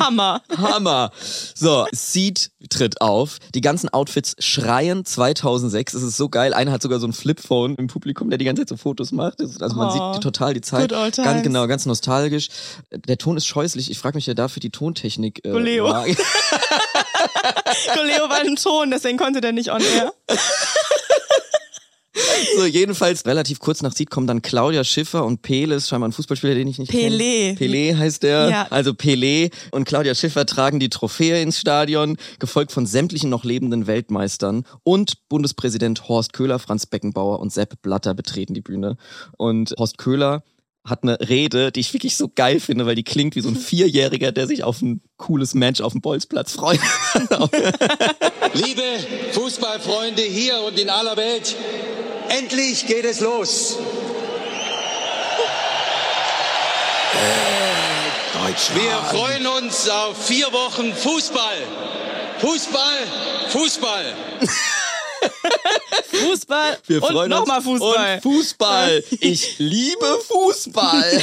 [0.00, 0.42] Hammer.
[0.56, 1.10] Hammer.
[1.54, 3.38] So, Seed tritt auf.
[3.54, 5.94] Die ganzen Outfits schreien 2006.
[5.94, 6.54] Es ist so geil.
[6.54, 9.40] Einer hat sogar so ein Flipphone im Publikum, der die ganze Zeit so Fotos macht.
[9.40, 10.12] Also man Oh.
[10.14, 10.88] sieht total die Zeit.
[10.90, 11.42] Good old Ganz times.
[11.42, 12.48] genau, ganz nostalgisch.
[12.90, 13.90] Der Ton ist scheußlich.
[13.90, 15.44] Ich frage mich ja dafür die Tontechnik.
[15.44, 15.84] Äh, Goleo.
[15.84, 16.06] war.
[16.06, 16.16] Leo
[18.28, 20.12] war ein Ton, deswegen konnte der nicht on air.
[22.56, 26.54] so, jedenfalls relativ kurz nach Seed kommen dann Claudia Schiffer und Peles, scheinbar ein Fußballspieler,
[26.54, 27.56] den ich nicht Pelé.
[27.56, 27.58] kenne.
[27.58, 28.48] Pelé heißt der.
[28.50, 28.66] Ja.
[28.70, 33.86] Also Pelé und Claudia Schiffer tragen die Trophäe ins Stadion, gefolgt von sämtlichen noch lebenden
[33.86, 38.96] Weltmeistern und Bundespräsident Horst Köhler, Franz Beckenbauer und Sepp Blatter betreten die Bühne.
[39.36, 40.42] Und Horst Köhler
[40.88, 43.56] hat eine Rede, die ich wirklich so geil finde, weil die klingt wie so ein
[43.56, 46.80] Vierjähriger, der sich auf ein cooles Match auf dem Bolzplatz freut.
[48.54, 48.82] Liebe
[49.32, 51.56] Fußballfreunde hier und in aller Welt,
[52.28, 53.78] endlich geht es los.
[58.74, 61.58] Wir freuen uns auf vier Wochen Fußball.
[62.38, 62.98] Fußball,
[63.50, 64.14] Fußball.
[66.10, 67.66] Fußball Wir und freuen nochmal uns.
[67.66, 68.14] Fußball.
[68.14, 69.04] Und Fußball.
[69.20, 71.22] Ich liebe Fußball.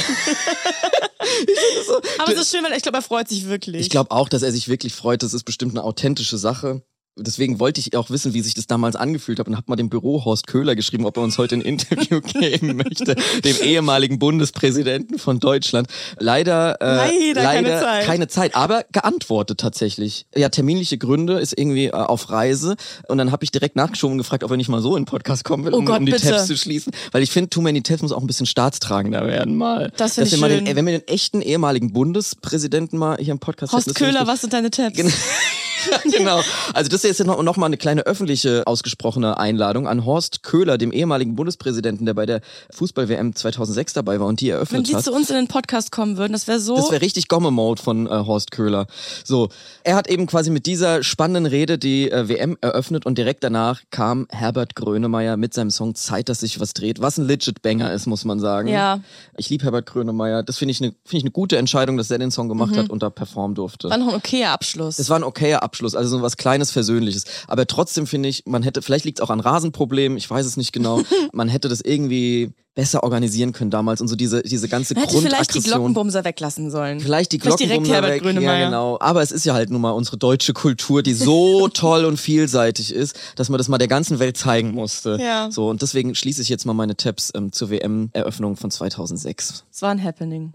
[2.18, 3.80] Aber es ist schön, weil ich glaube, er freut sich wirklich.
[3.80, 5.22] Ich glaube auch, dass er sich wirklich freut.
[5.22, 6.82] Das ist bestimmt eine authentische Sache.
[7.18, 9.88] Deswegen wollte ich auch wissen, wie sich das damals angefühlt hat und habe mal dem
[9.88, 15.18] Büro Horst Köhler geschrieben, ob er uns heute ein Interview geben möchte, dem ehemaligen Bundespräsidenten
[15.18, 15.88] von Deutschland.
[16.18, 18.04] Leider, äh, Leider keine Zeit.
[18.04, 20.26] keine Zeit, aber geantwortet tatsächlich.
[20.36, 22.76] Ja, terminliche Gründe ist irgendwie äh, auf Reise
[23.08, 25.06] und dann habe ich direkt nachgeschoben und gefragt, ob er nicht mal so in den
[25.08, 26.28] Podcast kommen will, Oh um, Gott, um die bitte.
[26.28, 29.56] Tabs zu schließen, weil ich finde, Too Many Tabs muss auch ein bisschen staatstragender werden
[29.56, 29.90] mal.
[29.96, 30.64] Das find Dass ich schön.
[30.66, 34.42] Den, wenn wir den echten ehemaligen Bundespräsidenten mal hier im Podcast Horst hätten, Köhler, was
[34.42, 34.96] sind deine Tabs?
[34.96, 35.12] Gen- Ja,
[36.16, 36.40] genau.
[36.74, 40.78] Also das ist jetzt noch, noch mal eine kleine öffentliche ausgesprochene Einladung an Horst Köhler,
[40.78, 42.40] dem ehemaligen Bundespräsidenten, der bei der
[42.72, 45.04] Fußball-WM 2006 dabei war und die Wenn eröffnet die hat.
[45.04, 46.76] zu uns in den Podcast kommen würden, das wäre so.
[46.76, 48.86] Das wäre richtig Gomme-Mode von äh, Horst Köhler.
[49.24, 49.48] So,
[49.84, 53.82] er hat eben quasi mit dieser spannenden Rede die äh, WM eröffnet und direkt danach
[53.90, 57.92] kam Herbert Grönemeyer mit seinem Song Zeit, dass sich was dreht, was ein legit Banger
[57.92, 58.68] ist, muss man sagen.
[58.68, 59.00] Ja.
[59.36, 60.42] Ich liebe Herbert Grönemeyer.
[60.42, 62.90] Das finde ich eine finde ich eine gute Entscheidung, dass er den Song gemacht hat
[62.90, 63.88] und da performen durfte.
[63.90, 64.98] war noch ein okayer Abschluss.
[64.98, 67.24] Es war ein okayer Abschluss, also so was kleines Versöhnliches.
[67.46, 70.56] Aber trotzdem finde ich, man hätte, vielleicht liegt es auch an Rasenproblemen, ich weiß es
[70.56, 71.02] nicht genau.
[71.32, 75.18] man hätte das irgendwie besser organisieren können damals und so diese, diese ganze Man hätte
[75.18, 75.60] vielleicht die.
[75.60, 77.00] Glockenbumser weglassen sollen.
[77.00, 78.22] Vielleicht die Vielleicht Glockenbumser Herbert weg.
[78.22, 78.58] Grönemeyer.
[78.58, 78.98] Ja, genau.
[79.00, 82.92] Aber es ist ja halt nun mal unsere deutsche Kultur, die so toll und vielseitig
[82.92, 85.18] ist, dass man das mal der ganzen Welt zeigen musste.
[85.18, 85.50] Ja.
[85.50, 89.64] So, und deswegen schließe ich jetzt mal meine Tabs ähm, zur WM-Eröffnung von 2006.
[89.72, 90.52] Es war ein Happening.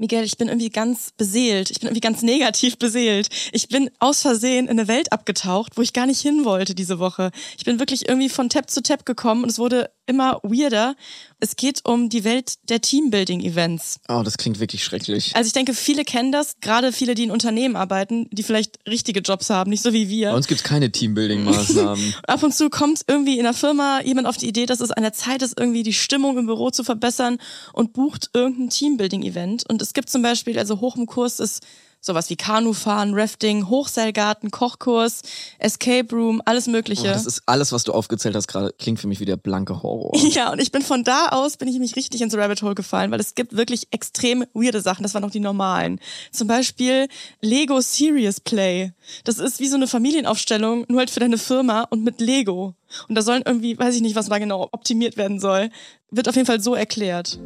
[0.00, 1.70] Miguel, ich bin irgendwie ganz beseelt.
[1.70, 3.28] Ich bin irgendwie ganz negativ beseelt.
[3.52, 6.98] Ich bin aus Versehen in eine Welt abgetaucht, wo ich gar nicht hin wollte diese
[6.98, 7.30] Woche.
[7.58, 10.96] Ich bin wirklich irgendwie von Tab zu Tab gekommen und es wurde immer weirder.
[11.38, 14.00] Es geht um die Welt der Teambuilding-Events.
[14.08, 15.34] Oh, das klingt wirklich schrecklich.
[15.34, 19.20] Also ich denke, viele kennen das, gerade viele, die in Unternehmen arbeiten, die vielleicht richtige
[19.20, 20.30] Jobs haben, nicht so wie wir.
[20.30, 22.14] Bei uns gibt's keine Teambuilding-Maßnahmen.
[22.26, 25.02] Ab und zu kommt irgendwie in der Firma jemand auf die Idee, dass es an
[25.02, 27.38] der Zeit ist, irgendwie die Stimmung im Büro zu verbessern
[27.72, 29.64] und bucht irgendein Teambuilding-Event.
[29.70, 31.62] Und es gibt zum Beispiel, also hoch im Kurs ist
[32.00, 35.22] sowas wie Kanufahren, Rafting, Hochseilgarten, Kochkurs,
[35.58, 37.08] Escape Room, alles Oh, Mögliche.
[37.08, 40.16] das ist alles, was du aufgezählt hast gerade, klingt für mich wie der blanke Horror.
[40.30, 43.10] ja, und ich bin von da aus, bin ich mich richtig ins Rabbit Hole gefallen,
[43.10, 45.02] weil es gibt wirklich extrem weirde Sachen.
[45.02, 46.00] Das waren noch die normalen.
[46.32, 47.08] Zum Beispiel
[47.40, 48.92] Lego Serious Play.
[49.24, 52.74] Das ist wie so eine Familienaufstellung, nur halt für deine Firma und mit Lego.
[53.08, 55.70] Und da sollen irgendwie, weiß ich nicht, was da genau optimiert werden soll.
[56.10, 57.38] Wird auf jeden Fall so erklärt.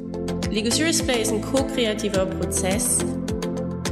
[0.51, 2.99] Lego Serious Play ist ein ko-kreativer Prozess,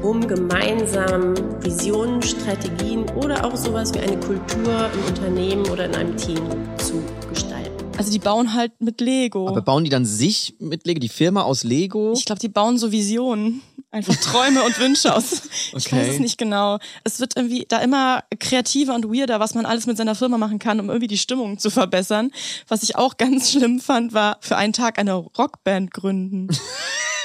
[0.02, 6.16] um gemeinsam Visionen, Strategien oder auch sowas wie eine Kultur im Unternehmen oder in einem
[6.16, 6.38] Team
[6.78, 7.70] zu gestalten.
[7.98, 9.48] Also die bauen halt mit Lego.
[9.48, 12.14] Aber bauen die dann sich mit Lego, die Firma aus Lego?
[12.16, 13.62] Ich glaube, die bauen so Visionen.
[13.90, 15.42] Einfach Träume und Wünsche aus.
[15.76, 15.96] Ich Okay.
[16.00, 16.78] weiß es nicht genau.
[17.04, 20.58] Es wird irgendwie da immer kreativer und weirder, was man alles mit seiner Firma machen
[20.58, 22.30] kann, um irgendwie die Stimmung zu verbessern.
[22.68, 26.48] Was ich auch ganz schlimm fand, war für einen Tag eine Rockband gründen.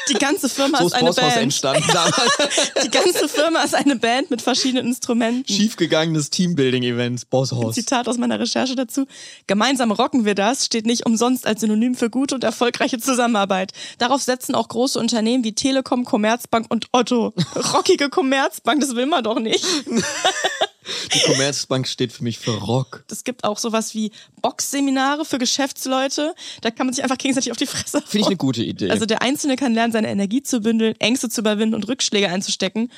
[0.09, 1.37] Die ganze Firma so ist ist eine Band.
[1.37, 2.71] entstanden damals.
[2.83, 5.51] Die ganze Firma ist eine Band mit verschiedenen Instrumenten.
[5.51, 7.75] Schiefgegangenes Teambuilding-Event, Bosshaus.
[7.75, 9.05] Zitat aus meiner Recherche dazu.
[9.47, 13.71] Gemeinsam rocken wir das steht nicht umsonst als Synonym für gute und erfolgreiche Zusammenarbeit.
[13.97, 17.33] Darauf setzen auch große Unternehmen wie Telekom, Commerzbank und Otto.
[17.73, 19.63] Rockige Commerzbank, das will man doch nicht.
[21.13, 23.03] Die Commerzbank steht für mich für Rock.
[23.09, 26.33] Es gibt auch sowas wie Boxseminare für Geschäftsleute.
[26.61, 28.89] Da kann man sich einfach gegenseitig auf die Fresse Finde ich eine gute Idee.
[28.89, 32.91] Also der Einzelne kann lernen, seine Energie zu bündeln, Ängste zu überwinden und Rückschläge einzustecken.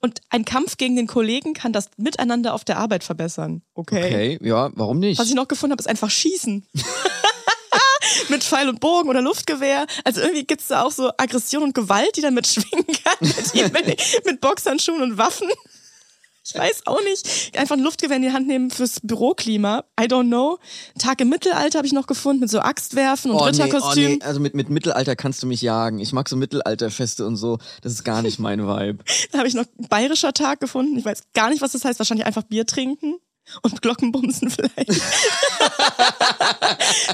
[0.00, 3.62] Und ein Kampf gegen den Kollegen kann das Miteinander auf der Arbeit verbessern.
[3.74, 5.18] okay, ja, warum nicht?
[5.18, 6.66] Was ich noch gefunden habe, ist einfach Schießen.
[8.28, 9.86] mit Pfeil und Bogen oder Luftgewehr.
[10.04, 13.16] Also irgendwie gibt's da auch so Aggression und Gewalt, die dann mitschwingen kann.
[13.54, 15.48] Mit, mit, mit Boxhandschuhen und Waffen.
[16.46, 17.58] Ich weiß auch nicht.
[17.58, 19.84] Einfach ein Luftgewehr in die Hand nehmen fürs Büroklima.
[20.00, 20.58] I don't know.
[20.98, 24.12] Tag im Mittelalter habe ich noch gefunden mit so Axtwerfen und Oh nee, oh Ritterkostüm.
[24.12, 25.98] nee, also mit, mit Mittelalter kannst du mich jagen.
[25.98, 27.58] Ich mag so Mittelalterfeste und so.
[27.82, 29.04] Das ist gar nicht mein Vibe.
[29.32, 30.96] Da habe ich noch bayerischer Tag gefunden.
[30.96, 31.98] Ich weiß gar nicht, was das heißt.
[31.98, 33.16] Wahrscheinlich einfach Bier trinken.
[33.62, 34.88] Und Glockenbumsen vielleicht.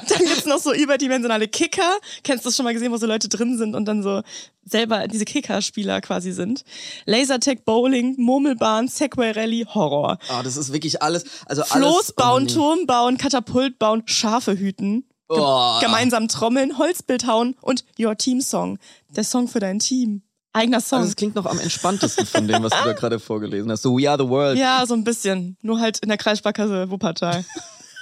[0.09, 1.99] dann gibt's noch so überdimensionale Kicker.
[2.25, 4.23] Kennst du das schon mal gesehen, wo so Leute drin sind und dann so
[4.65, 6.65] selber diese Kicker-Spieler quasi sind?
[7.05, 10.19] Lasertag, Bowling, Murmelbahn, Segway Rally, Horror.
[10.29, 11.25] Ah, das ist wirklich alles.
[11.47, 12.55] Also Floß alles, bauen, oh.
[12.55, 15.05] Turm bauen, Katapult bauen, Schafe hüten.
[15.29, 15.79] Oh.
[15.81, 18.79] Gemeinsam trommeln, Holzbild hauen und Your Team Song.
[19.11, 20.23] Der Song für dein Team.
[20.53, 20.99] Eigener Song.
[20.99, 23.83] Also das klingt noch am entspanntesten von dem, was du da gerade vorgelesen hast.
[23.83, 24.59] So We Are the World.
[24.59, 25.57] Ja, so ein bisschen.
[25.63, 27.45] Nur halt in der Kreissparkasse Wuppertal.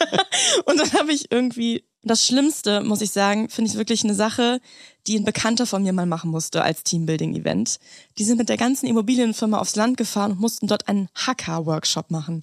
[0.64, 4.60] und dann habe ich irgendwie, das Schlimmste, muss ich sagen, finde ich wirklich eine Sache,
[5.06, 7.78] die ein Bekannter von mir mal machen musste als Teambuilding-Event.
[8.18, 12.40] Die sind mit der ganzen Immobilienfirma aufs Land gefahren und mussten dort einen Hacker-Workshop machen.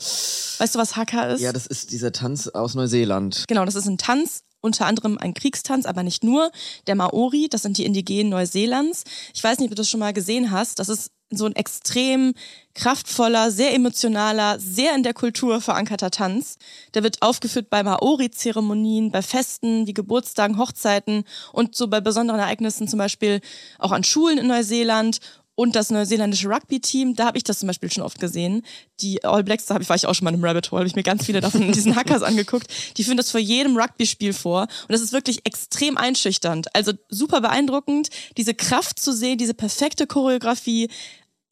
[0.60, 1.42] Weißt du, was Hacker ist?
[1.42, 3.46] Ja, das ist dieser Tanz aus Neuseeland.
[3.48, 6.52] Genau, das ist ein Tanz, unter anderem ein Kriegstanz, aber nicht nur.
[6.88, 9.04] Der Maori, das sind die Indigenen Neuseelands.
[9.34, 10.80] Ich weiß nicht, ob du das schon mal gesehen hast.
[10.80, 12.34] Das ist so ein extrem
[12.74, 16.58] kraftvoller, sehr emotionaler, sehr in der Kultur verankerter Tanz.
[16.94, 22.88] Der wird aufgeführt bei Maori-Zeremonien, bei Festen wie Geburtstagen, Hochzeiten und so bei besonderen Ereignissen,
[22.88, 23.42] zum Beispiel
[23.78, 25.20] auch an Schulen in Neuseeland
[25.58, 28.62] und das neuseeländische Rugby-Team, da habe ich das zum Beispiel schon oft gesehen.
[29.02, 30.96] Die All Blacks, da ich, war ich auch schon mal im Rabbit Hole, habe ich
[30.96, 32.68] mir ganz viele davon in diesen Hackers angeguckt.
[32.96, 36.76] Die führen das vor jedem Rugby-Spiel vor und das ist wirklich extrem einschüchternd.
[36.76, 40.90] Also super beeindruckend, diese Kraft zu sehen, diese perfekte Choreografie,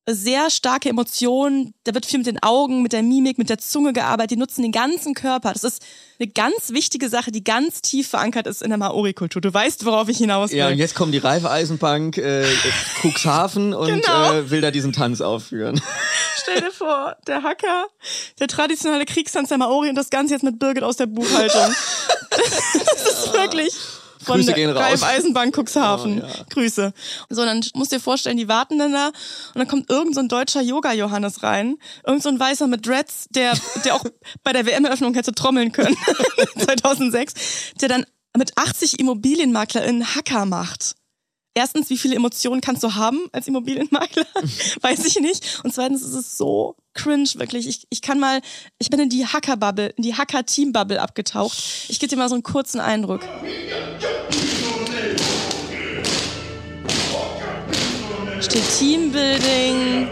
[0.08, 1.74] sehr starke Emotionen.
[1.84, 4.32] Da wird viel mit den Augen, mit der Mimik, mit der Zunge gearbeitet.
[4.32, 5.54] Die nutzen den ganzen Körper.
[5.54, 5.82] Das ist
[6.20, 9.42] eine ganz wichtige Sache, die ganz tief verankert ist in der Maori-Kultur.
[9.42, 10.60] Du weißt, worauf ich hinaus will.
[10.60, 12.46] Ja, und jetzt kommt die Raiffeisenbank äh,
[13.02, 14.34] Cuxhaven und Genau.
[14.34, 15.82] äh, will da diesen Tanz aufführen.
[16.42, 17.88] Stell dir vor, der Hacker,
[18.40, 21.76] der traditionelle Kriegstanz der Maori und das Ganze jetzt mit Birgit aus der Buchhaltung.
[22.30, 23.74] das ist wirklich
[24.26, 24.82] von Grüße gehen raus.
[24.82, 26.22] Raiffeisenbank Cuxhaven.
[26.22, 26.46] Oh, ja.
[26.50, 26.94] Grüße.
[27.30, 30.22] So, dann musst du dir vorstellen, die warten dann da und dann kommt irgend so
[30.22, 31.78] ein deutscher Yoga-Johannes rein.
[32.06, 34.04] Irgend so ein Weißer mit Dreads, der, der auch
[34.44, 35.96] bei der WM-Eröffnung hätte trommeln können.
[36.58, 37.34] 2006.
[37.82, 38.06] Der dann
[38.38, 40.96] mit 80 ImmobilienmaklerInnen Hacker macht.
[41.58, 44.26] Erstens, wie viele Emotionen kannst du haben als Immobilienmakler?
[44.82, 45.62] Weiß ich nicht.
[45.64, 47.66] Und zweitens ist es so cringe, wirklich.
[47.68, 48.42] Ich, ich kann mal,
[48.78, 51.58] ich bin in die Hacker-Bubble, in die Hacker-Team-Bubble abgetaucht.
[51.88, 53.22] Ich gebe dir mal so einen kurzen Eindruck.
[58.46, 60.08] Steht Teambuilding,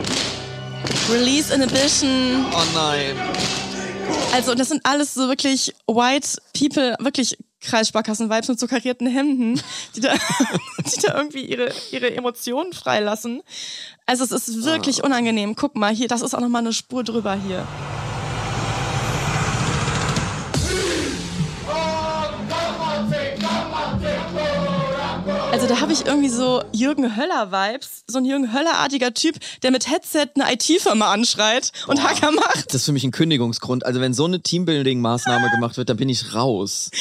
[1.07, 2.43] Release Inhibition.
[2.51, 3.15] Oh nein.
[4.33, 9.61] Also das sind alles so wirklich white people, wirklich Kreissparkassen-Vibes mit so karierten Hemden,
[9.95, 10.13] die da,
[10.79, 13.43] die da irgendwie ihre, ihre Emotionen freilassen.
[14.07, 15.55] Also es ist wirklich unangenehm.
[15.55, 17.67] Guck mal, hier, das ist auch nochmal eine Spur drüber hier.
[25.63, 29.89] Also da habe ich irgendwie so Jürgen Höller-Vibes, so ein Jürgen Höller-artiger Typ, der mit
[29.89, 32.65] Headset eine IT-Firma anschreit und Hacker macht.
[32.67, 33.85] Das ist für mich ein Kündigungsgrund.
[33.85, 36.91] Also wenn so eine Teambuilding-Maßnahme gemacht wird, dann bin ich raus.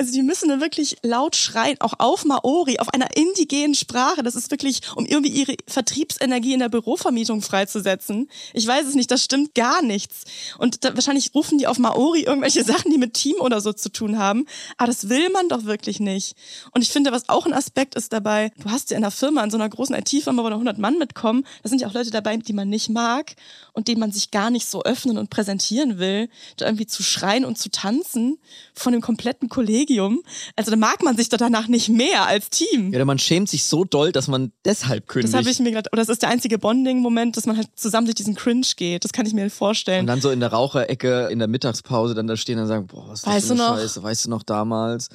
[0.00, 4.22] Also die müssen dann wirklich laut schreien, auch auf Maori, auf einer indigenen Sprache.
[4.22, 8.30] Das ist wirklich, um irgendwie ihre Vertriebsenergie in der Bürovermietung freizusetzen.
[8.54, 10.24] Ich weiß es nicht, das stimmt gar nichts.
[10.56, 13.92] Und da, wahrscheinlich rufen die auf Maori irgendwelche Sachen, die mit Team oder so zu
[13.92, 14.46] tun haben.
[14.78, 16.34] Aber das will man doch wirklich nicht.
[16.70, 19.44] Und ich finde, was auch ein Aspekt ist dabei, du hast ja in einer Firma,
[19.44, 22.10] in so einer großen IT-Firma, wo da 100 Mann mitkommen, da sind ja auch Leute
[22.10, 23.34] dabei, die man nicht mag
[23.74, 27.44] und denen man sich gar nicht so öffnen und präsentieren will, da irgendwie zu schreien
[27.44, 28.38] und zu tanzen
[28.72, 30.22] von dem kompletten Kollegen Kollegium.
[30.56, 32.92] Also da mag man sich doch danach nicht mehr als Team.
[32.92, 35.32] Ja, oder man schämt sich so doll, dass man deshalb kündigt.
[35.34, 35.88] Das habe ich mir gedacht.
[35.92, 39.04] Oder das ist der einzige Bonding-Moment, dass man halt zusammen durch diesen Cringe geht.
[39.04, 40.00] Das kann ich mir vorstellen.
[40.00, 43.08] Und dann so in der Raucherecke in der Mittagspause dann da stehen und sagen, boah,
[43.08, 43.78] was ist Weißt das für du eine noch?
[43.80, 45.08] Scheiße, weißt du noch damals?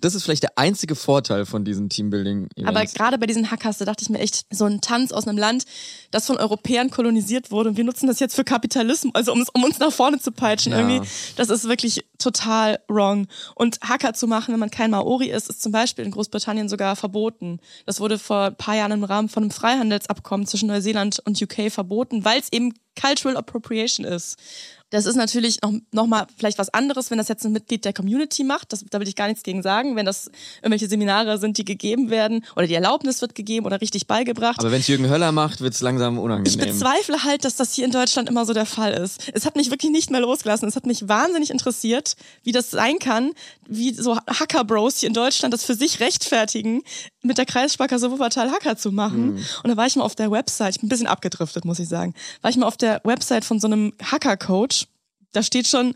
[0.00, 2.68] Das ist vielleicht der einzige Vorteil von diesen Teambuilding-Events.
[2.68, 5.38] Aber gerade bei diesen Hackers, da dachte ich mir echt, so ein Tanz aus einem
[5.38, 5.64] Land,
[6.10, 9.64] das von Europäern kolonisiert wurde und wir nutzen das jetzt für Kapitalismus, also um, um
[9.64, 10.78] uns nach vorne zu peitschen Ja.
[10.78, 13.26] irgendwie, das ist wirklich total wrong.
[13.54, 16.96] Und Hacker zu machen, wenn man kein Maori ist, ist zum Beispiel in Großbritannien sogar
[16.96, 17.60] verboten.
[17.84, 21.70] Das wurde vor ein paar Jahren im Rahmen von einem Freihandelsabkommen zwischen Neuseeland und UK
[21.70, 24.38] verboten, weil es eben Cultural Appropriation ist.
[24.90, 27.92] Das ist natürlich noch, noch mal vielleicht was anderes, wenn das jetzt ein Mitglied der
[27.92, 28.72] Community macht.
[28.72, 29.96] Das, da will ich gar nichts gegen sagen.
[29.96, 30.30] Wenn das
[30.62, 34.60] irgendwelche Seminare sind, die gegeben werden oder die Erlaubnis wird gegeben oder richtig beigebracht.
[34.60, 36.68] Aber wenn es Jürgen Höller macht, wird es langsam Ich unangenehm.
[36.68, 39.30] bezweifle halt, dass das hier in Deutschland immer so der Fall ist.
[39.32, 40.68] Es hat mich wirklich nicht mehr losgelassen.
[40.68, 43.32] Es hat mich wahnsinnig interessiert, wie das sein kann,
[43.68, 46.82] wie so Hacker-Bros hier in Deutschland das für sich rechtfertigen,
[47.26, 49.34] mit der Kreissparkasse Wuppertal Hacker zu machen.
[49.34, 49.44] Mhm.
[49.62, 51.88] Und da war ich mal auf der Website, ich bin ein bisschen abgedriftet, muss ich
[51.88, 54.86] sagen, war ich mal auf der Website von so einem Hacker-Coach.
[55.32, 55.94] Da steht schon,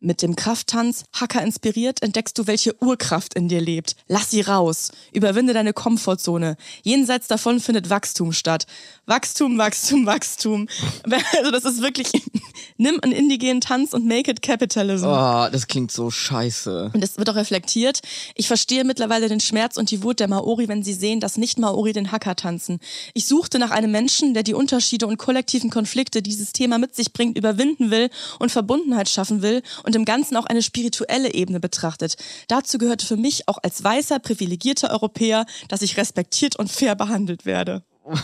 [0.00, 3.96] mit dem Krafttanz, Hacker inspiriert, entdeckst du, welche Urkraft in dir lebt.
[4.08, 4.92] Lass sie raus.
[5.12, 6.56] Überwinde deine Komfortzone.
[6.82, 8.66] Jenseits davon findet Wachstum statt.
[9.06, 10.68] Wachstum, Wachstum, Wachstum.
[11.38, 12.10] Also das ist wirklich,
[12.76, 15.06] nimm einen indigenen Tanz und make it capitalism.
[15.06, 16.90] Oh, das klingt so scheiße.
[16.94, 18.00] Und es wird auch reflektiert.
[18.34, 21.58] Ich verstehe mittlerweile den Schmerz und die Wut der Maori, wenn sie sehen, dass nicht
[21.58, 22.80] Maori den Hacker tanzen.
[23.14, 26.94] Ich suchte nach einem Menschen, der die Unterschiede und kollektiven Konflikte, die dieses Thema mit
[26.94, 31.60] sich bringt, überwinden will und Verbundenheit schaffen will und im Ganzen auch eine spirituelle Ebene
[31.60, 32.16] betrachtet.
[32.48, 37.46] Dazu gehörte für mich auch als weißer, privilegierter Europäer, dass ich respektiert und fair behandelt
[37.46, 37.82] werde.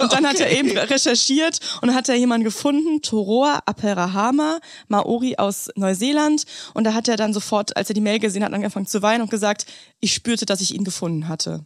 [0.00, 4.58] Und dann hat er eben recherchiert und hat er jemanden gefunden, Toroa Aperahama,
[4.88, 6.44] Maori aus Neuseeland.
[6.74, 9.22] Und da hat er dann sofort, als er die Mail gesehen hat, angefangen zu weinen
[9.22, 9.66] und gesagt,
[10.00, 11.64] ich spürte, dass ich ihn gefunden hatte.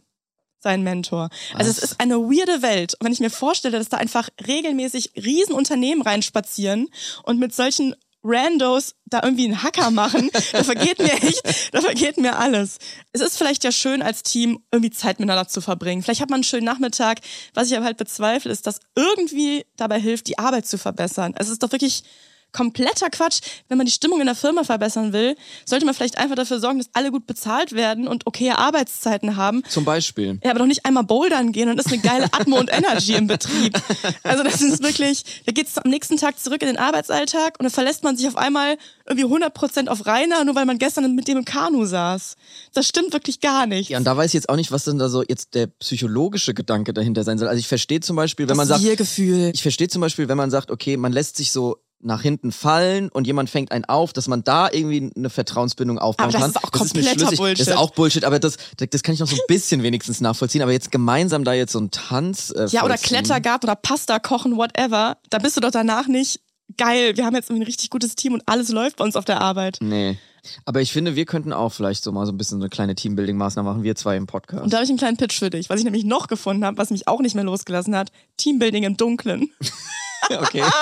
[0.59, 1.29] Sein Mentor.
[1.55, 1.91] Also es Was?
[1.91, 2.93] ist eine weirde Welt.
[2.99, 6.89] Und wenn ich mir vorstelle, dass da einfach regelmäßig Riesenunternehmen reinspazieren
[7.23, 12.17] und mit solchen Randos da irgendwie einen Hacker machen, da vergeht mir echt, da vergeht
[12.17, 12.77] mir alles.
[13.11, 16.03] Es ist vielleicht ja schön als Team irgendwie Zeit miteinander zu verbringen.
[16.03, 17.19] Vielleicht hat man einen schönen Nachmittag.
[17.53, 21.33] Was ich aber halt bezweifle, ist, dass irgendwie dabei hilft, die Arbeit zu verbessern.
[21.37, 22.03] Es ist doch wirklich
[22.51, 23.39] kompletter Quatsch.
[23.67, 25.35] Wenn man die Stimmung in der Firma verbessern will,
[25.65, 29.63] sollte man vielleicht einfach dafür sorgen, dass alle gut bezahlt werden und okaye Arbeitszeiten haben.
[29.69, 30.39] Zum Beispiel.
[30.43, 33.27] Ja, aber doch nicht einmal bouldern gehen und ist eine geile Atmo und Energy im
[33.27, 33.79] Betrieb.
[34.23, 37.71] Also das ist wirklich, da geht's am nächsten Tag zurück in den Arbeitsalltag und dann
[37.71, 41.37] verlässt man sich auf einmal irgendwie 100% auf Rainer, nur weil man gestern mit dem
[41.37, 42.35] im Kanu saß.
[42.73, 43.89] Das stimmt wirklich gar nicht.
[43.89, 46.53] Ja, und da weiß ich jetzt auch nicht, was denn da so jetzt der psychologische
[46.53, 47.47] Gedanke dahinter sein soll.
[47.47, 49.51] Also ich verstehe zum Beispiel, wenn man sagt, Wir-Gefühl.
[49.53, 53.09] ich verstehe zum Beispiel, wenn man sagt, okay, man lässt sich so nach hinten fallen
[53.09, 56.51] und jemand fängt einen auf, dass man da irgendwie eine Vertrauensbindung aufbauen Aber das kann.
[56.51, 57.37] ist auch kompletter schlüssig.
[57.39, 57.59] Bullshit.
[57.59, 60.61] Das ist auch Bullshit, aber das, das kann ich noch so ein bisschen wenigstens nachvollziehen.
[60.61, 62.51] Aber jetzt gemeinsam da jetzt so einen Tanz.
[62.51, 62.95] Äh, Ja, oder.
[62.97, 65.17] Klettergarten oder Pasta kochen, whatever.
[65.29, 66.39] Da bist du doch danach nicht
[66.77, 67.17] geil.
[67.17, 69.79] Wir haben jetzt ein richtig gutes Team und alles läuft bei uns auf der Arbeit.
[69.81, 70.17] Nee.
[70.65, 72.95] Aber ich finde, wir könnten auch vielleicht so mal so ein bisschen so eine kleine
[72.95, 74.63] Teambuilding-Maßnahme machen, wir zwei im Podcast.
[74.63, 76.77] Und da habe ich einen kleinen Pitch für dich, was ich nämlich noch gefunden habe,
[76.77, 78.11] was mich auch nicht mehr losgelassen hat.
[78.37, 79.49] Teambuilding im Dunkeln.
[80.29, 80.63] okay.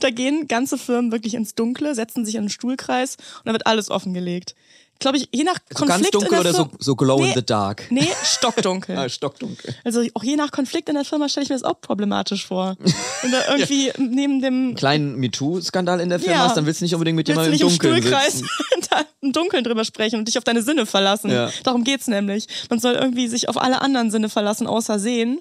[0.00, 3.66] Da gehen ganze Firmen wirklich ins Dunkle, setzen sich in einen Stuhlkreis und da wird
[3.66, 4.56] alles offengelegt.
[5.00, 7.24] Glaube ich, je nach So Konflikt ganz dunkel in der oder so, so glow in
[7.28, 7.32] Nee.
[7.34, 7.86] the dark.
[7.90, 8.96] Nee, stockdunkel.
[9.00, 9.74] Ah, stockdunkel.
[9.84, 12.76] Also auch je nach Konflikt in der Firma stelle ich mir das auch problematisch vor.
[13.22, 16.44] Wenn da irgendwie neben dem Kleinen MeToo-Skandal in der Firma Ja.
[16.44, 18.02] hast, dann willst du nicht unbedingt mit jemandem nicht im im Dunkeln
[18.90, 21.30] da im Dunkeln drüber sprechen und dich auf deine Sinne verlassen.
[21.30, 21.50] Ja.
[21.64, 22.46] Darum geht's nämlich.
[22.68, 25.40] Man soll irgendwie sich auf alle anderen Sinne verlassen, außer sehen.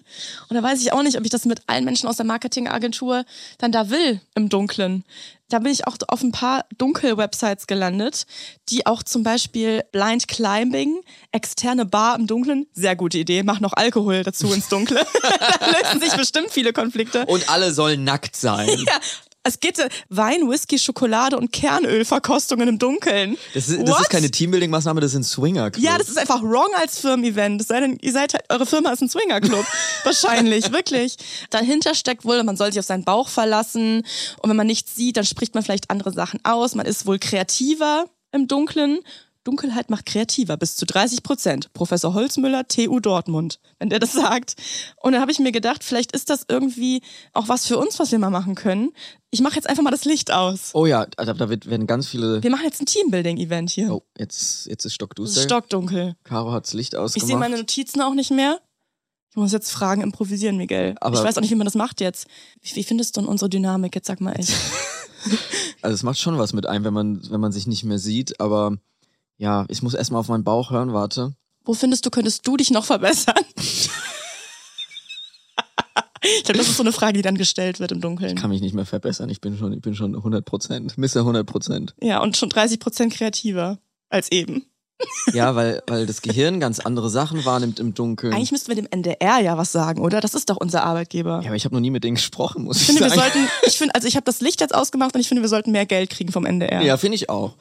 [0.50, 3.26] Und da weiß ich auch nicht, ob ich das mit allen Menschen aus der Marketingagentur
[3.58, 5.04] dann da will, im Dunklen.
[5.50, 8.26] Da bin ich auch auf ein paar Dunkel-Websites gelandet,
[8.70, 13.74] die auch zum Beispiel Blind Climbing, externe Bar im Dunklen, sehr gute Idee, mach noch
[13.74, 15.06] Alkohol dazu ins Dunkle.
[15.60, 17.26] da lösen sich bestimmt viele Konflikte.
[17.26, 18.70] Und alle sollen nackt sein.
[18.90, 19.00] Ja,
[19.50, 23.38] es geht äh, Wein, Whisky, Schokolade und Kernölverkostungen im Dunkeln.
[23.54, 27.00] Das, ist, das ist keine Teambuilding-Maßnahme, das sind swinger Ja, das ist einfach wrong als
[27.00, 27.66] Firmen-Event.
[28.02, 29.66] Ihr seid halt, eure Firma ist ein Swingerclub.
[30.04, 31.18] Wahrscheinlich, wirklich.
[31.50, 34.04] Dahinter steckt wohl, man soll sich auf seinen Bauch verlassen.
[34.42, 36.76] Und wenn man nichts sieht, dann spricht man vielleicht andere Sachen aus.
[36.76, 39.00] Man ist wohl kreativer im Dunklen.
[39.50, 41.74] Dunkelheit macht kreativer, bis zu 30 Prozent.
[41.74, 44.54] Professor Holzmüller, TU Dortmund, wenn der das sagt.
[45.02, 47.02] Und dann habe ich mir gedacht, vielleicht ist das irgendwie
[47.34, 48.92] auch was für uns, was wir mal machen können.
[49.32, 50.70] Ich mache jetzt einfach mal das Licht aus.
[50.74, 52.44] Oh ja, da, da wird, werden ganz viele.
[52.44, 53.92] Wir machen jetzt ein Teambuilding-Event hier.
[53.92, 55.40] Oh, jetzt, jetzt ist es stockduster.
[55.40, 56.16] ist stockdunkel.
[56.24, 57.18] Caro hat's Licht ausgemacht.
[57.18, 58.60] Ich sehe meine Notizen auch nicht mehr.
[59.32, 60.94] Ich muss jetzt Fragen improvisieren, Miguel.
[61.02, 62.28] Aber- ich weiß auch nicht, wie man das macht jetzt.
[62.62, 63.96] Wie, wie findest du denn unsere Dynamik?
[63.96, 64.54] Jetzt sag mal echt.
[65.82, 68.40] Also es macht schon was mit einem, wenn man, wenn man sich nicht mehr sieht,
[68.42, 68.78] aber
[69.40, 71.34] ja, ich muss erstmal auf meinen Bauch hören, warte.
[71.66, 73.36] Wo findest du, könntest du dich noch verbessern?
[76.22, 78.36] ich glaube, das ist so eine Frage, die dann gestellt wird im Dunkeln.
[78.36, 81.18] Kann mich nicht mehr verbessern, ich bin schon, ich bin schon 100 Prozent, Mr.
[81.22, 81.96] 100 Prozent.
[82.02, 84.66] Ja, und schon 30 Prozent kreativer als eben.
[85.34, 88.34] Ja, weil, weil das Gehirn ganz andere Sachen wahrnimmt im Dunkeln.
[88.34, 90.20] Eigentlich müssten wir dem NDR ja was sagen, oder?
[90.20, 91.40] Das ist doch unser Arbeitgeber.
[91.42, 93.32] ja, aber ich habe noch nie mit denen gesprochen, muss ich ich, finde, wir sagen.
[93.32, 95.72] sollten, ich finde, also ich habe das Licht jetzt ausgemacht und ich finde, wir sollten
[95.72, 96.82] mehr Geld kriegen vom NDR.
[96.82, 97.56] ja, finde ich auch.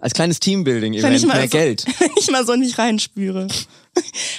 [0.00, 1.84] Als kleines Teambuilding-Event, mehr so- Geld.
[1.98, 3.48] Wenn ich mal so nicht reinspüre.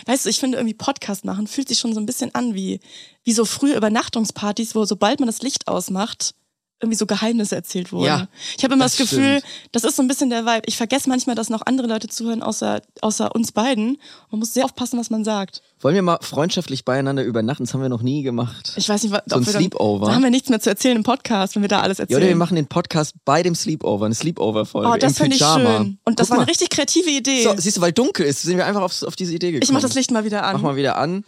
[0.06, 2.80] Weißt du, ich finde irgendwie Podcast machen fühlt sich schon so ein bisschen an wie,
[3.24, 6.34] wie so frühe Übernachtungspartys, wo sobald man das Licht ausmacht,
[6.82, 8.06] irgendwie so Geheimnisse erzählt wurden.
[8.06, 9.46] Ja, ich habe immer das, das Gefühl, stimmt.
[9.72, 10.63] das ist so ein bisschen der Vibe.
[10.65, 13.98] Ich vergesse manchmal, dass noch andere Leute zuhören, außer, außer uns beiden.
[14.30, 15.62] Man muss sehr aufpassen, was man sagt.
[15.80, 17.63] Wollen wir mal freundschaftlich beieinander übernachten?
[17.63, 18.74] Das haben wir noch nie gemacht.
[18.76, 20.08] Ich weiß nicht, was, So ein wir dann, Sleepover.
[20.08, 22.17] Da haben wir nichts mehr zu erzählen im Podcast, wenn wir da alles Ja, erzählen.
[22.20, 26.00] oder wir machen den Podcast bei dem Sleepover, eine Sleepover-Folge oh, das finde ich schön.
[26.04, 26.50] Und das Guck war eine mal.
[26.50, 27.44] richtig kreative Idee.
[27.44, 29.63] So, siehst du, weil dunkel ist, sind wir einfach auf, auf diese Idee gekommen.
[29.63, 30.54] ich mach das Licht mal wieder an.
[30.54, 31.24] Mach mal wieder an.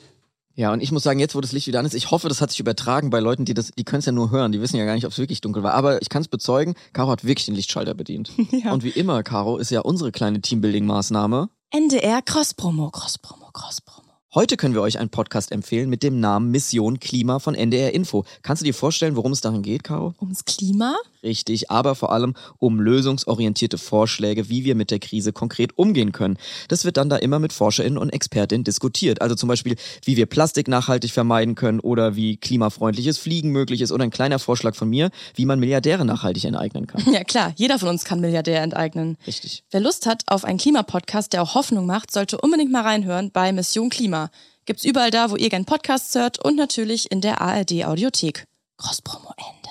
[0.56, 2.40] Ja, und ich muss sagen, jetzt wo das Licht wieder an ist, ich hoffe, das
[2.40, 4.78] hat sich übertragen bei Leuten, die das, die können es ja nur hören, die wissen
[4.78, 5.74] ja gar nicht, ob es wirklich dunkel war.
[5.74, 8.32] Aber ich kann es bezeugen, Caro hat wirklich den Lichtschalter bedient.
[8.54, 8.72] Ja.
[8.72, 11.50] Und wie immer, Caro, ist ja unsere kleine Teambuilding-Maßnahme.
[11.72, 14.03] NDR Cross-Promo, Cross-Promo, Cross-Promo.
[14.36, 18.26] Heute können wir euch einen Podcast empfehlen mit dem Namen Mission Klima von NDR Info.
[18.42, 20.16] Kannst du dir vorstellen, worum es darin geht, Caro?
[20.20, 20.96] Ums Klima?
[21.22, 26.38] Richtig, aber vor allem um lösungsorientierte Vorschläge, wie wir mit der Krise konkret umgehen können.
[26.68, 29.22] Das wird dann da immer mit ForscherInnen und ExpertInnen diskutiert.
[29.22, 33.92] Also zum Beispiel, wie wir Plastik nachhaltig vermeiden können oder wie klimafreundliches Fliegen möglich ist
[33.92, 37.04] oder ein kleiner Vorschlag von mir, wie man Milliardäre nachhaltig enteignen kann.
[37.14, 39.18] Ja klar, jeder von uns kann Milliardär enteignen.
[39.28, 39.64] Richtig.
[39.70, 43.52] Wer Lust hat auf einen Klimapodcast, der auch Hoffnung macht, sollte unbedingt mal reinhören bei
[43.52, 44.23] Mission Klima.
[44.66, 48.46] Gibt's überall da, wo ihr gern Podcasts hört und natürlich in der ARD Audiothek.
[48.78, 49.64] Cross-Promo Ende.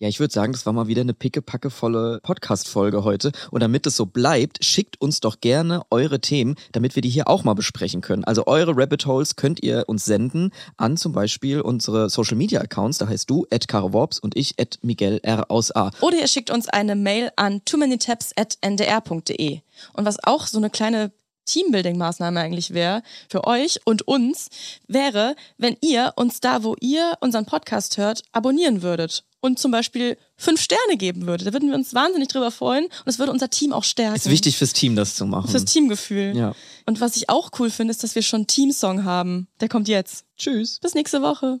[0.00, 3.32] Ja, ich würde sagen, das war mal wieder eine pickepackevolle Podcast-Folge heute.
[3.50, 7.26] Und damit es so bleibt, schickt uns doch gerne eure Themen, damit wir die hier
[7.26, 8.22] auch mal besprechen können.
[8.22, 12.98] Also eure Rabbit Holes könnt ihr uns senden an zum Beispiel unsere Social-Media-Accounts.
[12.98, 15.90] Da heißt du at Worps und ich at Miguel R aus A.
[16.00, 19.62] Oder ihr schickt uns eine Mail an too many tabs at ndr.de.
[19.94, 21.10] Und was auch so eine kleine
[21.48, 24.48] Teambuilding-Maßnahme eigentlich wäre für euch und uns,
[24.86, 30.16] wäre, wenn ihr uns da, wo ihr unseren Podcast hört, abonnieren würdet und zum Beispiel
[30.36, 31.46] fünf Sterne geben würdet.
[31.46, 34.16] Da würden wir uns wahnsinnig drüber freuen und es würde unser Team auch stärken.
[34.16, 35.48] Ist wichtig fürs Team, das zu machen.
[35.48, 36.36] Fürs Teamgefühl.
[36.36, 36.54] Ja.
[36.86, 39.48] Und was ich auch cool finde, ist, dass wir schon einen Teamsong haben.
[39.60, 40.24] Der kommt jetzt.
[40.36, 40.78] Tschüss.
[40.80, 41.60] Bis nächste Woche.